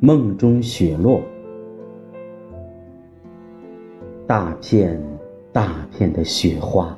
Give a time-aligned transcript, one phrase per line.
[0.00, 1.20] 梦中雪落，
[4.28, 5.02] 大片
[5.52, 6.96] 大片的雪花，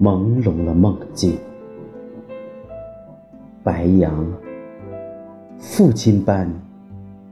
[0.00, 1.38] 朦胧了梦境。
[3.62, 4.26] 白杨，
[5.58, 6.52] 父亲般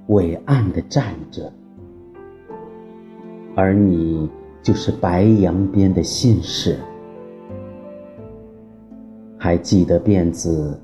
[0.07, 1.52] 伟岸的站着，
[3.57, 4.30] 而你
[4.62, 6.79] 就是白杨边的信使。
[9.37, 10.80] 还记得辫子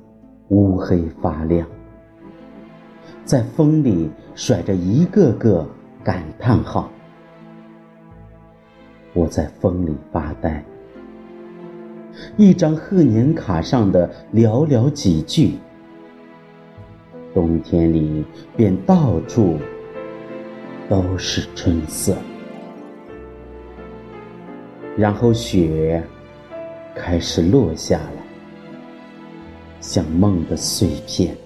[0.49, 1.65] 乌黑发亮，
[3.25, 5.67] 在风里甩着一个个
[6.03, 6.91] 感叹号。
[9.15, 10.65] 我在风里发呆，
[12.37, 15.59] 一张贺年卡上的寥寥几句，
[17.35, 18.25] 冬天里
[18.57, 19.59] 便到处
[20.89, 22.17] 都是春色。
[24.97, 26.03] 然后雪
[26.95, 28.23] 开始落下来。
[29.81, 31.37] 像梦的碎片，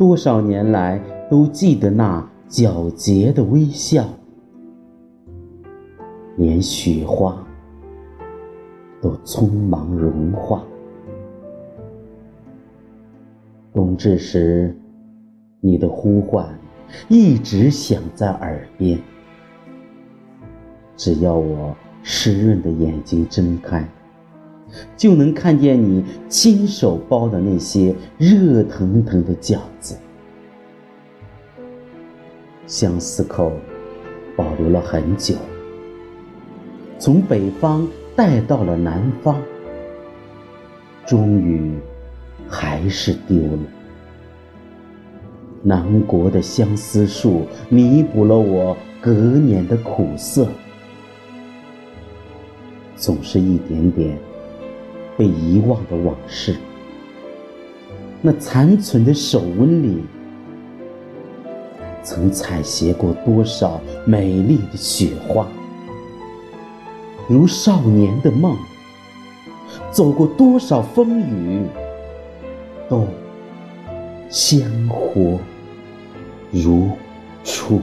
[0.00, 0.98] 多少年来
[1.28, 4.08] 都记得那皎洁的微笑，
[6.38, 7.46] 连雪花
[9.02, 10.64] 都匆忙融化。
[13.74, 14.74] 冬至时，
[15.60, 16.48] 你的呼唤
[17.10, 18.98] 一直响在耳边，
[20.96, 23.86] 只要我湿润的眼睛睁开。
[24.96, 29.96] 就能看见你亲手包的那些热腾腾的饺子。
[32.66, 33.52] 相思扣
[34.36, 35.34] 保留了很久，
[36.98, 39.40] 从北方带到了南方，
[41.04, 41.74] 终于
[42.48, 43.58] 还是丢了。
[45.62, 50.46] 南国的相思树弥补了我隔年的苦涩，
[52.96, 54.16] 总是一点点。
[55.20, 56.56] 被遗忘的往事，
[58.22, 60.02] 那残存的手纹里，
[62.02, 65.46] 曾采撷过多少美丽的雪花，
[67.28, 68.56] 如少年的梦，
[69.90, 71.66] 走过多少风雨，
[72.88, 73.06] 都
[74.30, 75.38] 鲜活
[76.50, 76.88] 如
[77.44, 77.82] 初。